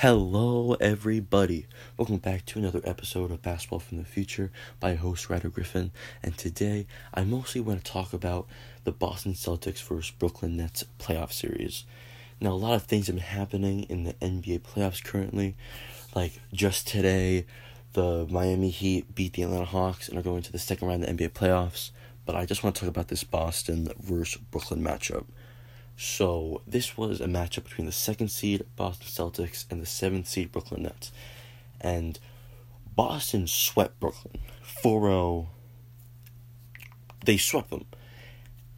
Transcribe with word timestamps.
Hello, 0.00 0.78
everybody. 0.80 1.66
Welcome 1.98 2.16
back 2.16 2.46
to 2.46 2.58
another 2.58 2.80
episode 2.84 3.30
of 3.30 3.42
Basketball 3.42 3.80
from 3.80 3.98
the 3.98 4.06
Future 4.06 4.50
by 4.80 4.94
host 4.94 5.28
Ryder 5.28 5.50
Griffin. 5.50 5.90
And 6.22 6.38
today, 6.38 6.86
I 7.12 7.24
mostly 7.24 7.60
want 7.60 7.84
to 7.84 7.92
talk 7.92 8.14
about 8.14 8.46
the 8.84 8.92
Boston 8.92 9.34
Celtics 9.34 9.82
versus 9.82 10.10
Brooklyn 10.10 10.56
Nets 10.56 10.84
playoff 10.98 11.32
series. 11.32 11.84
Now, 12.40 12.52
a 12.52 12.54
lot 12.54 12.76
of 12.76 12.84
things 12.84 13.08
have 13.08 13.16
been 13.16 13.22
happening 13.22 13.82
in 13.90 14.04
the 14.04 14.14
NBA 14.14 14.60
playoffs 14.60 15.04
currently. 15.04 15.54
Like 16.14 16.40
just 16.50 16.88
today, 16.88 17.44
the 17.92 18.26
Miami 18.30 18.70
Heat 18.70 19.14
beat 19.14 19.34
the 19.34 19.42
Atlanta 19.42 19.66
Hawks 19.66 20.08
and 20.08 20.18
are 20.18 20.22
going 20.22 20.40
to 20.40 20.50
the 20.52 20.58
second 20.58 20.88
round 20.88 21.04
of 21.04 21.14
the 21.14 21.28
NBA 21.28 21.32
playoffs. 21.32 21.90
But 22.24 22.36
I 22.36 22.46
just 22.46 22.64
want 22.64 22.74
to 22.76 22.80
talk 22.80 22.88
about 22.88 23.08
this 23.08 23.22
Boston 23.22 23.92
versus 24.00 24.40
Brooklyn 24.50 24.82
matchup. 24.82 25.26
So 26.02 26.62
this 26.66 26.96
was 26.96 27.20
a 27.20 27.26
matchup 27.26 27.64
between 27.64 27.84
the 27.84 27.92
second 27.92 28.28
seed 28.28 28.64
Boston 28.74 29.06
Celtics 29.06 29.66
and 29.70 29.82
the 29.82 29.86
seventh 29.86 30.28
seed 30.28 30.50
Brooklyn 30.50 30.84
Nets. 30.84 31.12
And 31.78 32.18
Boston 32.96 33.46
swept 33.46 34.00
Brooklyn 34.00 34.38
4-0. 34.82 35.48
They 37.26 37.36
swept 37.36 37.68
them. 37.68 37.84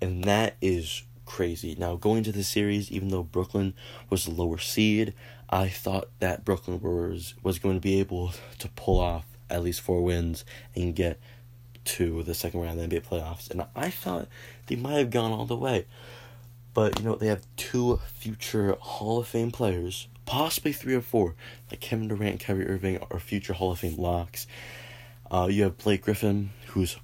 And 0.00 0.24
that 0.24 0.56
is 0.60 1.04
crazy. 1.24 1.76
Now 1.78 1.94
going 1.94 2.18
into 2.18 2.32
the 2.32 2.42
series, 2.42 2.90
even 2.90 3.10
though 3.10 3.22
Brooklyn 3.22 3.74
was 4.10 4.24
the 4.24 4.32
lower 4.32 4.58
seed, 4.58 5.14
I 5.48 5.68
thought 5.68 6.08
that 6.18 6.44
Brooklyn 6.44 6.80
was 6.80 7.34
was 7.40 7.60
going 7.60 7.76
to 7.76 7.80
be 7.80 8.00
able 8.00 8.32
to 8.58 8.68
pull 8.70 8.98
off 8.98 9.26
at 9.48 9.62
least 9.62 9.80
four 9.80 10.02
wins 10.02 10.44
and 10.74 10.92
get 10.92 11.20
to 11.84 12.24
the 12.24 12.34
second 12.34 12.62
round 12.62 12.80
of 12.80 12.90
the 12.90 12.96
NBA 12.96 13.06
playoffs. 13.06 13.48
And 13.48 13.64
I 13.76 13.90
thought 13.90 14.26
they 14.66 14.74
might 14.74 14.98
have 14.98 15.10
gone 15.10 15.30
all 15.30 15.46
the 15.46 15.54
way. 15.54 15.86
But 16.74 16.98
you 16.98 17.04
know 17.04 17.16
they 17.16 17.26
have 17.26 17.46
two 17.56 18.00
future 18.14 18.76
Hall 18.80 19.18
of 19.18 19.28
Fame 19.28 19.50
players, 19.50 20.08
possibly 20.24 20.72
three 20.72 20.94
or 20.94 21.02
four, 21.02 21.34
like 21.70 21.80
Kevin 21.80 22.08
Durant 22.08 22.30
and 22.30 22.40
Kyrie 22.40 22.66
Irving 22.66 22.98
are 23.10 23.20
future 23.20 23.52
Hall 23.52 23.72
of 23.72 23.80
Fame 23.80 23.96
locks. 23.96 24.46
Uh, 25.30 25.48
you 25.50 25.62
have 25.64 25.78
Blake 25.78 26.02
Griffin, 26.02 26.50
who's 26.68 26.96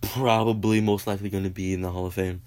probably 0.00 0.80
most 0.80 1.06
likely 1.06 1.28
going 1.30 1.44
to 1.44 1.50
be 1.50 1.72
in 1.72 1.82
the 1.82 1.90
Hall 1.90 2.06
of 2.06 2.14
Fame, 2.14 2.42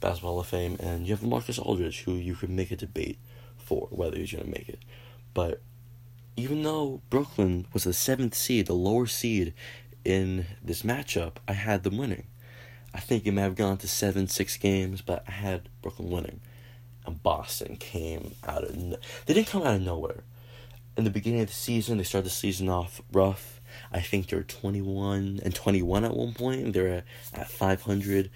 Basketball 0.00 0.32
Hall 0.32 0.40
of 0.40 0.46
Fame, 0.46 0.76
and 0.80 1.06
you 1.06 1.14
have 1.14 1.22
Marcus 1.22 1.58
Aldridge, 1.58 2.02
who 2.02 2.12
you 2.12 2.34
could 2.34 2.50
make 2.50 2.70
a 2.70 2.76
debate 2.76 3.18
for 3.56 3.88
whether 3.90 4.16
he's 4.16 4.32
going 4.32 4.44
to 4.44 4.50
make 4.50 4.68
it. 4.68 4.80
But 5.34 5.60
even 6.36 6.62
though 6.62 7.02
Brooklyn 7.10 7.66
was 7.72 7.84
the 7.84 7.92
seventh 7.92 8.34
seed, 8.34 8.66
the 8.66 8.74
lower 8.74 9.06
seed 9.06 9.54
in 10.04 10.46
this 10.62 10.82
matchup, 10.82 11.36
I 11.46 11.52
had 11.52 11.82
them 11.82 11.98
winning. 11.98 12.26
I 12.92 13.00
think 13.00 13.26
it 13.26 13.32
may 13.32 13.42
have 13.42 13.56
gone 13.56 13.76
to 13.78 13.88
seven, 13.88 14.26
six 14.28 14.56
games, 14.56 15.00
but 15.00 15.24
I 15.28 15.32
had 15.32 15.68
Brooklyn 15.82 16.10
winning. 16.10 16.40
And 17.06 17.22
Boston 17.22 17.76
came 17.76 18.34
out 18.46 18.64
of 18.64 18.76
no- 18.76 18.98
they 19.26 19.34
didn't 19.34 19.48
come 19.48 19.62
out 19.62 19.76
of 19.76 19.82
nowhere. 19.82 20.24
In 20.96 21.04
the 21.04 21.10
beginning 21.10 21.40
of 21.40 21.46
the 21.46 21.52
season, 21.52 21.98
they 21.98 22.04
started 22.04 22.26
the 22.26 22.30
season 22.30 22.68
off 22.68 23.00
rough. 23.12 23.60
I 23.92 24.00
think 24.00 24.26
they 24.26 24.36
were 24.36 24.42
twenty 24.42 24.82
one 24.82 25.40
and 25.44 25.54
twenty 25.54 25.80
one 25.82 26.04
at 26.04 26.16
one 26.16 26.34
point. 26.34 26.72
They 26.72 26.82
were 26.82 27.04
at 27.32 27.50
five 27.50 27.82
hundred, 27.82 28.30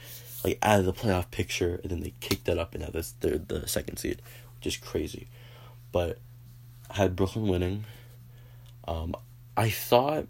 like 0.44 0.58
out 0.62 0.78
of 0.78 0.86
the 0.86 0.92
playoff 0.92 1.30
picture, 1.30 1.80
and 1.82 1.90
then 1.90 2.00
they 2.00 2.14
kicked 2.20 2.46
that 2.46 2.58
up 2.58 2.74
and 2.74 2.84
now 2.84 2.90
this 2.90 3.12
they're 3.20 3.38
the 3.38 3.66
second 3.66 3.98
seed, 3.98 4.22
which 4.56 4.66
is 4.66 4.76
crazy. 4.76 5.26
But 5.92 6.18
I 6.88 6.94
had 6.94 7.16
Brooklyn 7.16 7.48
winning. 7.48 7.84
Um, 8.86 9.14
I 9.56 9.70
thought 9.70 10.26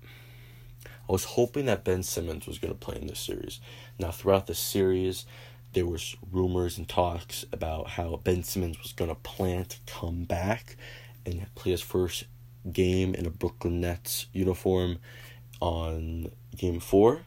I 1.08 1.12
was 1.12 1.24
hoping 1.24 1.66
that 1.66 1.84
Ben 1.84 2.02
Simmons 2.02 2.47
was 2.47 2.58
going 2.58 2.72
to 2.72 2.78
play 2.78 2.97
in 2.97 3.06
this 3.06 3.20
series. 3.20 3.60
Now, 3.98 4.10
throughout 4.10 4.47
the 4.47 4.55
series, 4.55 5.27
there 5.74 5.86
was 5.86 6.16
rumors 6.33 6.78
and 6.78 6.88
talks 6.88 7.44
about 7.52 7.91
how 7.91 8.20
Ben 8.24 8.42
Simmons 8.42 8.80
was 8.83 8.92
going 8.92 9.10
to 9.10 9.16
plan 9.16 9.66
to 9.66 9.77
come 9.86 10.25
back 10.25 10.77
and 11.27 11.47
play 11.55 11.72
his 11.72 11.80
first 11.80 12.25
game 12.72 13.14
in 13.14 13.27
a 13.27 13.30
Brooklyn 13.30 13.80
Nets 13.80 14.27
uniform 14.32 14.98
on 15.60 16.30
game 16.56 16.80
four, 16.80 17.22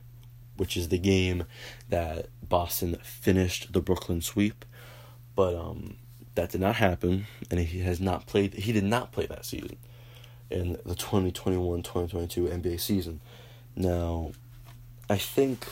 which 0.56 0.76
is 0.76 0.90
the 0.90 0.98
game 0.98 1.44
that 1.90 2.28
Boston 2.48 2.98
finished 3.04 3.74
the 3.74 3.82
Brooklyn 3.82 4.22
sweep. 4.22 4.66
But 5.36 5.56
um, 5.56 5.98
that 6.36 6.52
did 6.52 6.62
not 6.62 6.76
happen, 6.76 7.28
and 7.52 7.60
he 7.60 7.80
has 7.80 8.00
not 8.00 8.26
played. 8.26 8.56
He 8.56 8.72
did 8.72 8.84
not 8.84 9.12
play 9.12 9.28
that 9.28 9.46
season 9.46 9.78
in 10.50 10.78
the 10.86 10.96
2021-2022 10.96 11.84
NBA 11.84 12.80
season. 12.80 13.20
Now, 13.78 14.32
I 15.08 15.18
think 15.18 15.68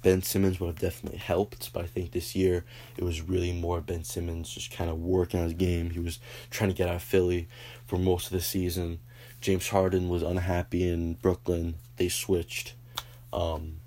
Ben 0.00 0.22
Simmons 0.22 0.58
would 0.58 0.68
have 0.68 0.78
definitely 0.78 1.18
helped, 1.18 1.70
but 1.74 1.84
I 1.84 1.86
think 1.86 2.12
this 2.12 2.34
year 2.34 2.64
it 2.96 3.04
was 3.04 3.20
really 3.20 3.52
more 3.52 3.82
Ben 3.82 4.04
Simmons 4.04 4.48
just 4.48 4.70
kind 4.70 4.88
of 4.88 4.98
working 4.98 5.40
on 5.40 5.44
his 5.44 5.52
game. 5.52 5.90
He 5.90 5.98
was 5.98 6.18
trying 6.48 6.70
to 6.70 6.76
get 6.76 6.88
out 6.88 6.94
of 6.94 7.02
Philly 7.02 7.46
for 7.86 7.98
most 7.98 8.26
of 8.26 8.32
the 8.32 8.40
season. 8.40 9.00
James 9.42 9.68
Harden 9.68 10.08
was 10.08 10.22
unhappy 10.22 10.88
in 10.88 11.14
Brooklyn. 11.14 11.74
They 11.98 12.08
switched. 12.08 12.72
Um, 13.34 13.80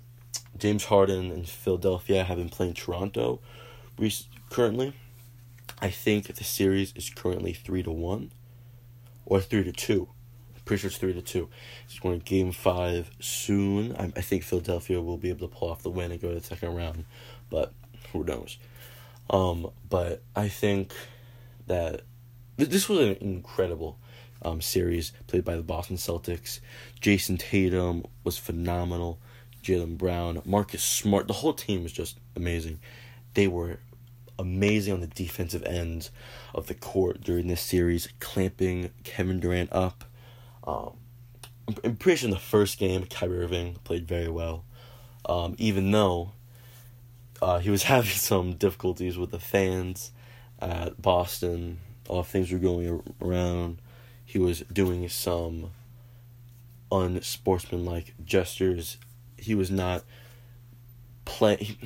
James 0.56 0.84
Harden 0.84 1.32
and 1.32 1.48
Philadelphia 1.48 2.22
have 2.22 2.38
been 2.38 2.50
playing 2.50 2.74
Toronto 2.74 3.40
currently. 4.48 4.92
I 5.82 5.90
think 5.90 6.26
the 6.32 6.44
series 6.44 6.92
is 6.94 7.10
currently 7.10 7.52
three 7.52 7.82
to 7.82 7.90
one, 7.90 8.30
or 9.26 9.40
three 9.40 9.64
to 9.64 9.72
two. 9.72 10.08
Pretty 10.70 10.82
sure 10.82 10.88
it's 10.90 10.98
three 10.98 11.14
to 11.14 11.20
two. 11.20 11.48
It's 11.86 11.98
going 11.98 12.20
to 12.20 12.24
game 12.24 12.52
five 12.52 13.10
soon. 13.18 13.96
I, 13.96 14.04
I 14.04 14.20
think 14.20 14.44
Philadelphia 14.44 15.00
will 15.00 15.16
be 15.16 15.28
able 15.28 15.48
to 15.48 15.52
pull 15.52 15.68
off 15.68 15.82
the 15.82 15.90
win 15.90 16.12
and 16.12 16.20
go 16.20 16.28
to 16.28 16.36
the 16.36 16.46
second 16.46 16.76
round, 16.76 17.06
but 17.50 17.72
who 18.12 18.22
knows? 18.22 18.56
Um, 19.30 19.72
but 19.88 20.22
I 20.36 20.46
think 20.46 20.92
that 21.66 22.02
th- 22.56 22.70
this 22.70 22.88
was 22.88 23.00
an 23.00 23.16
incredible 23.20 23.98
um, 24.42 24.60
series 24.60 25.12
played 25.26 25.44
by 25.44 25.56
the 25.56 25.64
Boston 25.64 25.96
Celtics. 25.96 26.60
Jayson 27.00 27.36
Tatum 27.36 28.04
was 28.22 28.38
phenomenal. 28.38 29.18
Jaylen 29.64 29.98
Brown, 29.98 30.40
Marcus 30.44 30.84
Smart, 30.84 31.26
the 31.26 31.32
whole 31.32 31.52
team 31.52 31.82
was 31.82 31.92
just 31.92 32.16
amazing. 32.36 32.78
They 33.34 33.48
were 33.48 33.80
amazing 34.38 34.94
on 34.94 35.00
the 35.00 35.08
defensive 35.08 35.64
ends 35.64 36.12
of 36.54 36.68
the 36.68 36.74
court 36.74 37.22
during 37.22 37.48
this 37.48 37.60
series, 37.60 38.08
clamping 38.20 38.90
Kevin 39.02 39.40
Durant 39.40 39.72
up 39.72 40.04
um, 40.70 40.92
I'm 41.84 41.96
pretty 41.96 42.18
sure 42.18 42.28
in 42.28 42.34
the 42.34 42.40
first 42.40 42.78
game, 42.78 43.04
Kyrie 43.06 43.38
Irving 43.38 43.76
played 43.84 44.06
very 44.06 44.28
well, 44.28 44.64
um, 45.24 45.54
even 45.58 45.90
though 45.90 46.32
uh, 47.42 47.58
he 47.58 47.70
was 47.70 47.82
having 47.94 48.10
some 48.10 48.54
difficulties 48.54 49.18
with 49.18 49.30
the 49.30 49.40
fans 49.40 50.12
at 50.58 51.00
Boston. 51.00 51.78
All 52.08 52.22
things 52.22 52.50
were 52.50 52.58
going 52.58 53.02
around. 53.22 53.80
He 54.24 54.38
was 54.38 54.60
doing 54.72 55.08
some 55.08 55.70
unsportsmanlike 56.90 58.14
gestures. 58.24 58.98
He 59.36 59.54
was 59.54 59.70
not 59.70 60.04
playing. 61.24 61.76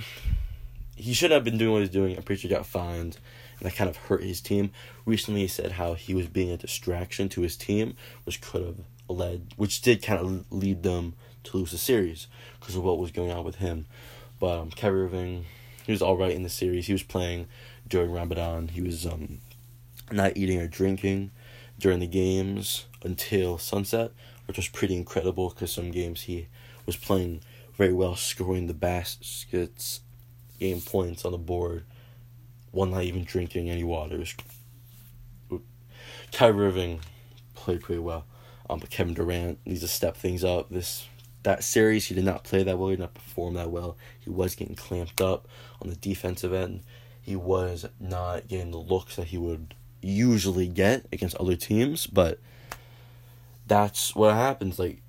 He, 0.97 1.12
should 1.12 1.31
have 1.31 1.44
been 1.44 1.59
doing 1.59 1.72
what 1.72 1.81
he's 1.81 1.91
doing. 1.91 2.16
I'm 2.16 2.22
pretty 2.22 2.43
sure 2.43 2.49
he 2.49 2.55
got 2.55 2.66
fined, 2.66 3.19
and 3.59 3.66
that 3.66 3.77
kind 3.77 3.91
of 3.91 3.97
hurt 3.97 4.22
his 4.22 4.41
team. 4.41 4.71
Recently, 5.05 5.43
he 5.43 5.49
said 5.49 5.72
how 5.72 5.94
he 5.94 6.15
was 6.15 6.27
being 6.27 6.50
a 6.50 6.56
distraction 6.56 7.28
to 7.31 7.43
his 7.43 7.56
team, 7.56 7.97
which 8.25 8.41
could 8.41 8.65
have 8.65 8.77
led, 9.09 9.55
which 9.56 9.82
did 9.82 10.03
kind 10.03 10.21
of 10.21 10.53
lead 10.53 10.82
them 10.82 11.15
to 11.44 11.56
lose 11.56 11.71
the 11.71 11.78
series 11.78 12.27
because 12.59 12.77
of 12.77 12.84
what 12.84 12.99
was 12.99 13.10
going 13.10 13.31
on 13.31 13.44
with 13.44 13.56
him. 13.56 13.87
But 14.41 14.59
um, 14.59 14.71
Kyrie 14.71 15.05
Irving, 15.05 15.47
he 15.84 15.93
was 15.93 16.03
all 16.03 16.16
right 16.16 16.32
in 16.32 16.43
the 16.43 16.49
series. 16.49 16.87
He 16.87 16.93
was 16.93 17.03
playing 17.03 17.47
during 17.87 18.12
Ramadan. 18.12 18.69
He 18.69 18.81
was 18.81 19.06
um, 19.06 19.38
not 20.11 20.37
eating 20.37 20.61
or 20.61 20.66
drinking 20.66 21.31
during 21.78 22.00
the 22.00 22.06
games 22.06 22.87
until 23.03 23.59
sunset, 23.59 24.12
which 24.47 24.56
was 24.56 24.69
pretty 24.69 24.97
incredible 24.97 25.50
because 25.50 25.72
some 25.72 25.91
games 25.91 26.22
he 26.22 26.49
was 26.87 26.97
playing 26.97 27.41
very 27.75 27.93
well, 27.93 28.16
scoring 28.16 28.66
the 28.66 28.75
baskets, 28.75 30.00
game 30.64 30.80
points 30.80 31.25
on 31.25 31.32
the 31.32 31.38
board, 31.38 31.84
while 32.70 32.86
not 32.86 33.02
even 33.04 33.25
drinking 33.25 33.69
any 33.70 33.84
water. 33.84 34.25
Kyrie 36.32 36.66
Irving 36.66 37.00
played 37.54 37.82
pretty 37.82 38.00
well. 38.00 38.25
Um, 38.69 38.78
but 38.78 38.90
Kevin 38.90 39.14
Durant 39.14 39.58
needs 39.66 39.82
to 39.82 39.88
step 39.88 40.16
things 40.16 40.43
up. 40.43 40.70
This 40.70 41.06
that 41.43 41.62
series, 41.62 42.06
he 42.06 42.14
did 42.14 42.25
not 42.25 42.44
play 42.44 42.62
that 42.62 42.78
well. 42.78 42.88
He 42.88 42.96
did 42.96 43.02
not 43.02 43.14
perform 43.14 43.55
that 43.55 43.70
well. 43.70 43.99
He 44.19 44.31
was 44.31 44.55
getting 44.55 44.75
clamped 44.75 45.20
up 45.20 45.46
on 45.82 45.90
the 45.90 45.96
defensive 45.96 46.55
end. 46.55 46.81
He 47.20 47.37
was 47.37 47.87
not 48.00 48.49
getting 48.49 48.70
the 48.70 48.78
looks 48.78 49.16
that 49.16 49.28
he 49.28 49.38
would 49.38 49.75
usually 50.00 50.69
get 50.69 51.06
against 51.12 51.37
other 51.37 51.56
teams. 51.56 52.06
But 52.06 52.40
that's 53.66 54.14
what 54.14 54.34
happens. 54.34 54.78
Like 54.78 55.02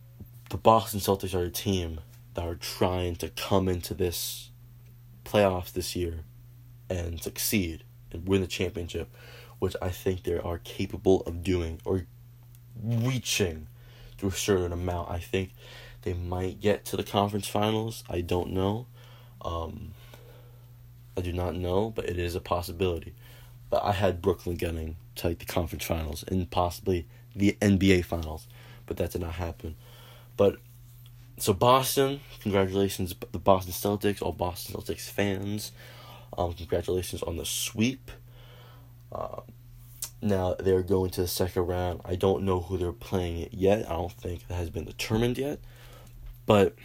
the 0.50 0.58
Boston 0.58 1.00
Celtics 1.00 1.34
are 1.34 1.46
a 1.46 1.50
team 1.50 2.02
that 2.34 2.46
are 2.46 2.56
trying 2.56 3.16
to 3.18 3.30
come 3.30 3.70
into 3.70 3.94
this 3.94 4.50
playoffs 5.26 5.74
this 5.74 5.96
year 5.96 6.22
and 6.90 7.22
succeed 7.22 7.84
and 8.12 8.28
win 8.28 8.42
the 8.42 8.48
championship, 8.48 9.10
which 9.60 9.76
I 9.82 9.90
think 9.90 10.24
they 10.24 10.38
are 10.38 10.60
capable 10.60 11.22
of 11.22 11.44
doing 11.44 11.82
or 11.84 12.06
reaching 12.82 13.68
to 14.18 14.28
a 14.28 14.32
certain 14.32 14.72
amount. 14.72 15.10
I 15.10 15.20
think 15.20 15.52
they 16.04 16.14
might 16.14 16.62
get 16.62 16.86
to 16.86 16.98
the 16.98 17.04
conference 17.04 17.48
finals. 17.48 18.04
I 18.10 18.22
don't 18.22 18.52
know. 18.52 18.88
Um, 19.42 19.92
I 21.18 21.22
do 21.22 21.34
not 21.34 21.56
know, 21.56 21.90
but 21.90 22.10
it 22.10 22.20
is 22.20 22.36
a 22.36 22.42
possibility. 22.42 23.14
But 23.70 23.84
I 23.84 23.94
had 23.94 24.22
Brooklyn 24.22 24.56
getting 24.56 24.98
to 25.16 25.30
like 25.30 25.40
the 25.40 25.46
conference 25.46 25.86
finals 25.86 26.24
and 26.28 26.50
possibly 26.50 27.08
the 27.36 27.58
NBA 27.62 28.06
Finals, 28.06 28.48
but 28.86 28.98
that 28.98 29.12
did 29.12 29.22
not 29.22 29.34
happen. 29.34 29.76
But 30.38 30.58
so 31.38 31.54
Boston, 31.54 32.22
congratulations, 32.42 33.14
the 33.32 33.40
Boston 33.40 33.74
Celtics, 33.74 34.22
all 34.22 34.32
Boston 34.32 34.76
Celtics 34.76 35.10
fans. 35.10 35.72
Um, 36.38 36.54
congratulations 36.54 37.24
on 37.24 37.38
the 37.38 37.46
sweep. 37.46 38.12
Uh, 39.12 39.42
now 40.22 40.56
they're 40.60 40.82
going 40.82 41.12
to 41.12 41.22
the 41.22 41.28
second 41.28 41.64
round. 41.64 42.02
I 42.06 42.16
don't 42.16 42.44
know 42.44 42.62
who 42.62 42.78
they're 42.78 42.92
playing 42.92 43.50
yet. 43.52 43.90
I 43.90 43.94
don't 43.94 44.12
think 44.12 44.48
that 44.48 44.56
has 44.56 44.70
been 44.70 44.86
determined 44.86 45.38
yet. 45.38 45.60
But 46.46 46.76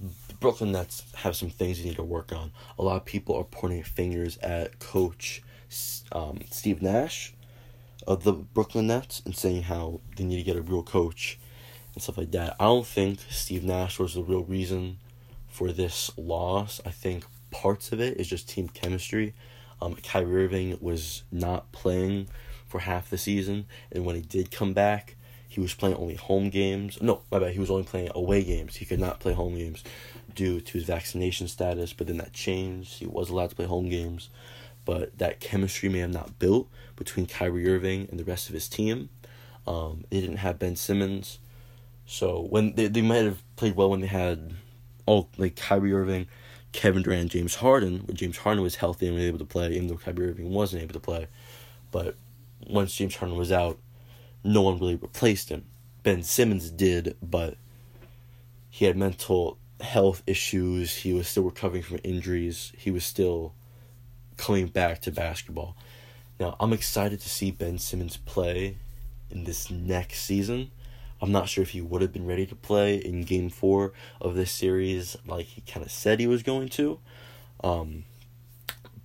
the 0.00 0.34
Brooklyn 0.34 0.72
Nets 0.72 1.04
have 1.16 1.36
some 1.36 1.50
things 1.50 1.78
they 1.78 1.88
need 1.88 1.96
to 1.96 2.02
work 2.02 2.32
on. 2.32 2.52
A 2.78 2.82
lot 2.82 2.96
of 2.96 3.04
people 3.04 3.36
are 3.36 3.44
pointing 3.44 3.82
fingers 3.82 4.38
at 4.38 4.78
Coach 4.78 5.42
um, 6.12 6.40
Steve 6.50 6.82
Nash 6.82 7.34
of 8.06 8.24
the 8.24 8.32
Brooklyn 8.32 8.88
Nets 8.88 9.22
and 9.24 9.36
saying 9.36 9.64
how 9.64 10.00
they 10.16 10.24
need 10.24 10.36
to 10.36 10.42
get 10.42 10.56
a 10.56 10.62
real 10.62 10.82
coach 10.82 11.38
and 11.96 12.02
stuff 12.02 12.18
like 12.18 12.30
that. 12.32 12.54
I 12.60 12.64
don't 12.64 12.86
think 12.86 13.20
Steve 13.30 13.64
Nash 13.64 13.98
was 13.98 14.14
the 14.14 14.22
real 14.22 14.44
reason 14.44 14.98
for 15.48 15.72
this 15.72 16.10
loss. 16.18 16.78
I 16.84 16.90
think 16.90 17.24
parts 17.50 17.90
of 17.90 18.00
it 18.00 18.20
is 18.20 18.28
just 18.28 18.50
team 18.50 18.68
chemistry. 18.68 19.32
Um, 19.80 19.94
Kyrie 19.94 20.44
Irving 20.44 20.76
was 20.80 21.22
not 21.32 21.72
playing 21.72 22.28
for 22.66 22.80
half 22.80 23.08
the 23.08 23.16
season, 23.16 23.64
and 23.90 24.04
when 24.04 24.14
he 24.14 24.20
did 24.20 24.50
come 24.50 24.74
back, 24.74 25.16
he 25.48 25.60
was 25.60 25.72
playing 25.72 25.96
only 25.96 26.16
home 26.16 26.50
games. 26.50 27.00
No, 27.00 27.22
my 27.30 27.38
bad. 27.38 27.54
He 27.54 27.58
was 27.58 27.70
only 27.70 27.84
playing 27.84 28.10
away 28.14 28.44
games. 28.44 28.76
He 28.76 28.84
could 28.84 29.00
not 29.00 29.20
play 29.20 29.32
home 29.32 29.54
games 29.56 29.82
due 30.34 30.60
to 30.60 30.72
his 30.74 30.84
vaccination 30.84 31.48
status. 31.48 31.94
But 31.94 32.08
then 32.08 32.18
that 32.18 32.34
changed. 32.34 32.98
He 32.98 33.06
was 33.06 33.30
allowed 33.30 33.50
to 33.50 33.56
play 33.56 33.64
home 33.64 33.88
games, 33.88 34.28
but 34.84 35.16
that 35.16 35.40
chemistry 35.40 35.88
may 35.88 36.00
have 36.00 36.12
not 36.12 36.38
built 36.38 36.68
between 36.94 37.24
Kyrie 37.24 37.70
Irving 37.70 38.06
and 38.10 38.20
the 38.20 38.24
rest 38.24 38.50
of 38.50 38.54
his 38.54 38.68
team. 38.68 39.08
Um, 39.66 40.04
they 40.10 40.20
didn't 40.20 40.38
have 40.38 40.58
Ben 40.58 40.76
Simmons, 40.76 41.38
so 42.06 42.40
when 42.40 42.74
they 42.74 42.86
they 42.88 43.02
might 43.02 43.24
have 43.24 43.42
played 43.56 43.76
well 43.76 43.90
when 43.90 44.00
they 44.00 44.06
had 44.06 44.54
all 45.06 45.28
like 45.36 45.56
Kyrie 45.56 45.92
Irving, 45.92 46.26
Kevin 46.72 47.02
Durant, 47.02 47.32
James 47.32 47.56
Harden. 47.56 48.00
When 48.06 48.16
James 48.16 48.38
Harden 48.38 48.62
was 48.62 48.76
healthy 48.76 49.06
and 49.06 49.16
was 49.16 49.24
able 49.24 49.38
to 49.38 49.44
play, 49.44 49.72
even 49.72 49.88
though 49.88 49.96
Kyrie 49.96 50.30
Irving 50.30 50.50
wasn't 50.50 50.82
able 50.82 50.94
to 50.94 51.00
play, 51.00 51.28
but 51.90 52.16
once 52.66 52.94
James 52.94 53.16
Harden 53.16 53.36
was 53.36 53.52
out, 53.52 53.78
no 54.44 54.62
one 54.62 54.78
really 54.78 54.96
replaced 54.96 55.48
him. 55.48 55.64
Ben 56.02 56.22
Simmons 56.22 56.70
did, 56.70 57.16
but 57.22 57.56
he 58.70 58.84
had 58.84 58.96
mental 58.96 59.58
health 59.80 60.22
issues. 60.26 60.94
He 60.96 61.12
was 61.12 61.28
still 61.28 61.44
recovering 61.44 61.82
from 61.82 61.98
injuries. 62.04 62.72
He 62.76 62.90
was 62.90 63.04
still 63.04 63.54
coming 64.36 64.66
back 64.66 65.00
to 65.02 65.10
basketball. 65.10 65.76
Now, 66.38 66.56
I'm 66.60 66.72
excited 66.72 67.20
to 67.20 67.28
see 67.28 67.50
Ben 67.50 67.78
Simmons 67.78 68.18
play 68.18 68.76
in 69.30 69.44
this 69.44 69.70
next 69.70 70.20
season. 70.20 70.70
I'm 71.20 71.32
not 71.32 71.48
sure 71.48 71.62
if 71.62 71.70
he 71.70 71.80
would 71.80 72.02
have 72.02 72.12
been 72.12 72.26
ready 72.26 72.46
to 72.46 72.54
play 72.54 72.96
in 72.96 73.22
game 73.22 73.48
four 73.48 73.92
of 74.20 74.34
this 74.34 74.50
series 74.50 75.16
like 75.26 75.46
he 75.46 75.62
kind 75.62 75.84
of 75.84 75.90
said 75.90 76.20
he 76.20 76.26
was 76.26 76.42
going 76.42 76.68
to. 76.70 76.98
Um, 77.64 78.04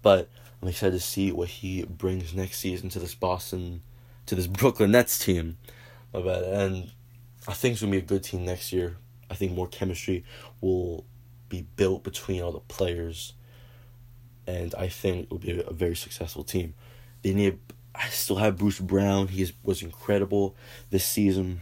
but 0.01 0.29
I'm 0.61 0.67
excited 0.67 0.93
to 0.93 0.99
see 0.99 1.31
what 1.31 1.47
he 1.47 1.83
brings 1.83 2.33
next 2.33 2.59
season 2.59 2.89
to 2.89 2.99
this 2.99 3.15
Boston 3.15 3.81
to 4.25 4.35
this 4.35 4.47
Brooklyn 4.47 4.91
Nets 4.91 5.17
team. 5.17 5.57
My 6.13 6.21
bad. 6.21 6.43
And 6.43 6.91
I 7.47 7.53
think 7.53 7.73
it's 7.73 7.81
gonna 7.81 7.91
be 7.91 7.97
a 7.97 8.01
good 8.01 8.23
team 8.23 8.45
next 8.45 8.71
year. 8.71 8.97
I 9.29 9.35
think 9.35 9.53
more 9.53 9.67
chemistry 9.67 10.23
will 10.59 11.05
be 11.49 11.65
built 11.75 12.03
between 12.03 12.41
all 12.41 12.51
the 12.51 12.59
players, 12.59 13.33
and 14.45 14.75
I 14.75 14.87
think 14.87 15.23
it 15.23 15.31
will 15.31 15.39
be 15.39 15.61
a 15.61 15.71
very 15.71 15.95
successful 15.95 16.43
team. 16.43 16.73
They 17.21 17.33
need. 17.33 17.59
I 17.93 18.07
still 18.07 18.37
have 18.37 18.57
Bruce 18.57 18.79
Brown. 18.79 19.27
He 19.27 19.51
was 19.63 19.81
incredible 19.81 20.55
this 20.91 21.05
season. 21.05 21.61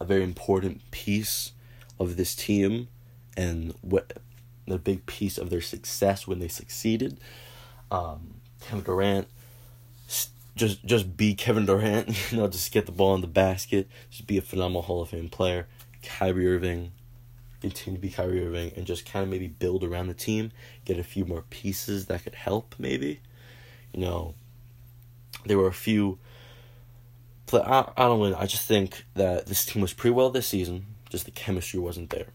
A 0.00 0.04
very 0.04 0.22
important 0.22 0.90
piece 0.90 1.52
of 1.98 2.16
this 2.16 2.34
team, 2.34 2.88
and 3.36 3.74
what 3.80 4.18
the 4.66 4.78
big 4.78 5.06
piece 5.06 5.38
of 5.38 5.50
their 5.50 5.60
success 5.60 6.26
when 6.26 6.38
they 6.38 6.48
succeeded. 6.48 7.18
Um, 7.90 8.34
Kevin 8.60 8.84
Durant 8.84 9.28
just 10.58 10.84
just 10.84 11.16
be 11.16 11.34
Kevin 11.34 11.64
Durant, 11.64 12.08
you 12.32 12.38
know, 12.38 12.48
just 12.48 12.72
get 12.72 12.84
the 12.84 12.92
ball 12.92 13.14
in 13.14 13.22
the 13.22 13.26
basket, 13.26 13.88
just 14.10 14.26
be 14.26 14.36
a 14.36 14.42
phenomenal 14.42 14.82
Hall 14.82 15.00
of 15.00 15.08
Fame 15.08 15.28
player. 15.28 15.66
Kyrie 16.02 16.46
Irving, 16.46 16.92
continue 17.60 17.98
to 17.98 18.02
be 18.02 18.10
Kyrie 18.10 18.44
Irving, 18.44 18.72
and 18.76 18.86
just 18.86 19.10
kind 19.10 19.22
of 19.22 19.30
maybe 19.30 19.46
build 19.46 19.82
around 19.82 20.08
the 20.08 20.14
team, 20.14 20.52
get 20.84 20.98
a 20.98 21.04
few 21.04 21.24
more 21.24 21.44
pieces 21.48 22.06
that 22.06 22.24
could 22.24 22.34
help. 22.34 22.74
Maybe, 22.78 23.20
you 23.92 24.00
know, 24.00 24.34
there 25.46 25.56
were 25.56 25.68
a 25.68 25.72
few. 25.72 26.18
But 27.50 27.66
I 27.66 27.90
I 27.96 28.04
don't 28.04 28.30
know. 28.30 28.36
I 28.36 28.46
just 28.46 28.66
think 28.66 29.04
that 29.14 29.46
this 29.46 29.64
team 29.64 29.82
was 29.82 29.92
pretty 29.92 30.14
well 30.14 30.30
this 30.30 30.46
season. 30.46 30.86
Just 31.08 31.24
the 31.24 31.30
chemistry 31.30 31.80
wasn't 31.80 32.10
there. 32.10 32.28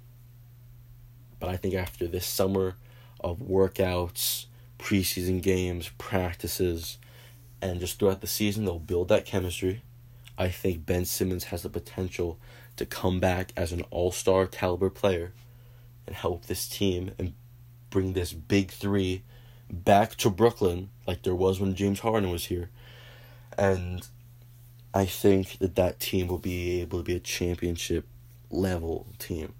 But 1.39 1.50
I 1.50 1.57
think 1.57 1.74
after 1.74 2.07
this 2.07 2.25
summer 2.25 2.75
of 3.19 3.39
workouts, 3.39 4.45
preseason 4.80 5.42
games, 5.42 5.92
practices 5.98 6.98
and 7.62 7.80
just 7.80 7.98
throughout 7.98 8.19
the 8.19 8.27
season 8.27 8.65
they'll 8.65 8.80
build 8.80 9.07
that 9.07 9.25
chemistry. 9.25 9.83
I 10.38 10.50
think 10.50 10.86
Ben 10.86 11.06
Simmons 11.06 11.45
has 11.45 11.63
the 11.63 11.69
potential 11.69 12.38
to 12.75 12.86
come 12.86 13.19
back 13.19 13.54
as 13.56 13.71
an 13.71 13.83
all-star 13.92 14.48
caliber 14.48 14.89
player 14.89 15.31
and 16.06 16.15
help 16.15 16.45
this 16.45 16.68
team 16.68 17.12
and 17.18 17.33
bring 17.89 18.13
this 18.13 18.33
big 18.33 18.71
3 18.71 19.24
back 19.69 20.15
to 20.15 20.30
Brooklyn 20.30 20.89
like 21.07 21.24
there 21.24 21.36
was 21.36 21.60
when 21.60 21.75
James 21.75 22.01
Harden 22.01 22.31
was 22.31 22.45
here. 22.45 22.69
And 23.57 24.06
I 24.94 25.06
think 25.06 25.57
that 25.60 25.75
that 25.75 26.00
team 26.00 26.28
will 26.28 26.38
be 26.38 26.81
able 26.81 27.00
to 27.00 27.04
be 27.04 27.16
a 27.16 27.19
championship 27.19 28.06
level 28.50 29.07
team. 29.18 29.54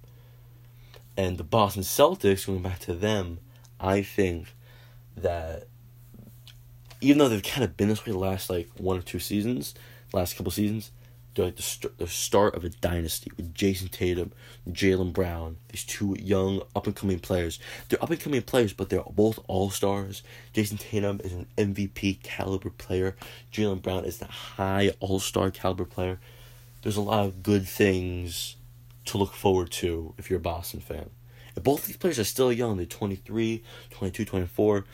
And 1.16 1.38
the 1.38 1.44
Boston 1.44 1.82
Celtics, 1.82 2.46
going 2.46 2.62
back 2.62 2.78
to 2.80 2.94
them, 2.94 3.38
I 3.80 4.02
think 4.02 4.54
that 5.16 5.66
even 7.00 7.18
though 7.18 7.28
they've 7.28 7.42
kind 7.42 7.64
of 7.64 7.76
been 7.76 7.88
this 7.88 8.04
way 8.04 8.12
the 8.12 8.18
last 8.18 8.48
like 8.48 8.68
one 8.76 8.96
or 8.96 9.02
two 9.02 9.18
seasons, 9.18 9.74
last 10.12 10.36
couple 10.36 10.52
seasons, 10.52 10.90
like 11.36 11.56
the, 11.56 11.62
st- 11.62 11.98
the 11.98 12.06
start 12.06 12.54
of 12.54 12.64
a 12.64 12.68
dynasty 12.68 13.30
with 13.36 13.54
Jayson 13.54 13.88
Tatum, 13.88 14.32
Jaylen 14.68 15.12
Brown, 15.12 15.56
these 15.68 15.84
two 15.84 16.16
young 16.18 16.62
up 16.74 16.86
and 16.86 16.94
coming 16.94 17.18
players. 17.18 17.58
They're 17.88 18.02
up 18.02 18.10
and 18.10 18.20
coming 18.20 18.42
players, 18.42 18.72
but 18.72 18.88
they're 18.88 19.02
both 19.10 19.38
all 19.48 19.70
stars. 19.70 20.22
Jayson 20.52 20.78
Tatum 20.78 21.20
is 21.24 21.32
an 21.32 21.46
MVP 21.56 22.22
caliber 22.22 22.70
player. 22.70 23.16
Jaylen 23.52 23.82
Brown 23.82 24.04
is 24.04 24.18
the 24.18 24.26
high 24.26 24.92
all 25.00 25.20
star 25.20 25.50
caliber 25.50 25.84
player. 25.84 26.20
There's 26.82 26.96
a 26.96 27.02
lot 27.02 27.24
of 27.24 27.42
good 27.42 27.66
things 27.66 28.56
to 29.06 29.18
look 29.18 29.34
forward 29.34 29.70
to 29.70 30.14
if 30.18 30.30
you're 30.30 30.38
a 30.38 30.42
Boston 30.42 30.80
fan. 30.80 31.10
And 31.54 31.64
both 31.64 31.86
these 31.86 31.96
players 31.96 32.18
are 32.18 32.24
still 32.24 32.52
young. 32.52 32.76
They're 32.76 32.86
23, 32.86 33.62
22, 33.90 34.24
24 34.24 34.84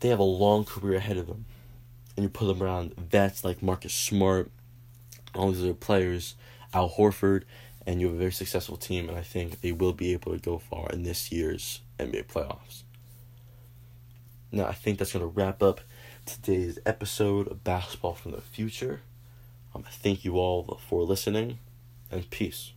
they 0.00 0.08
have 0.08 0.18
a 0.18 0.24
long 0.24 0.64
career 0.64 0.96
ahead 0.96 1.16
of 1.16 1.26
them. 1.26 1.44
And 2.16 2.24
you 2.24 2.28
put 2.28 2.46
them 2.46 2.62
around 2.62 2.94
vets 2.96 3.44
like 3.44 3.62
Marcus 3.62 3.94
Smart, 3.94 4.50
all 5.38 5.50
these 5.50 5.62
other 5.62 5.74
players, 5.74 6.34
Al 6.74 6.90
Horford, 6.90 7.44
and 7.86 8.00
you 8.00 8.08
have 8.08 8.16
a 8.16 8.18
very 8.18 8.32
successful 8.32 8.76
team, 8.76 9.08
and 9.08 9.16
I 9.16 9.22
think 9.22 9.60
they 9.60 9.72
will 9.72 9.92
be 9.92 10.12
able 10.12 10.32
to 10.32 10.38
go 10.38 10.58
far 10.58 10.90
in 10.90 11.04
this 11.04 11.32
year's 11.32 11.80
NBA 11.98 12.26
playoffs. 12.26 12.82
Now, 14.50 14.66
I 14.66 14.72
think 14.72 14.98
that's 14.98 15.12
going 15.12 15.22
to 15.22 15.26
wrap 15.26 15.62
up 15.62 15.80
today's 16.26 16.78
episode 16.84 17.48
of 17.48 17.64
Basketball 17.64 18.14
from 18.14 18.32
the 18.32 18.40
Future. 18.40 19.00
Um, 19.74 19.84
thank 19.90 20.24
you 20.24 20.36
all 20.36 20.80
for 20.88 21.02
listening, 21.02 21.58
and 22.10 22.28
peace. 22.30 22.72